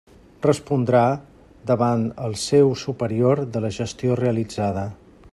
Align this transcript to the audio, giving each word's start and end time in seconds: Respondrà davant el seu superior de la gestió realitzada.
Respondrà 0.43 1.01
davant 1.71 2.07
el 2.29 2.33
seu 2.45 2.73
superior 2.87 3.43
de 3.57 3.61
la 3.67 3.71
gestió 3.79 4.17
realitzada. 4.23 4.87